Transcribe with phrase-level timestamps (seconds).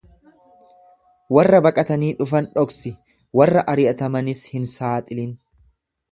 [1.37, 2.91] Warra baqatanii dhufan dhoksi,
[3.41, 5.37] warra ari'atamanis hin saaxilin.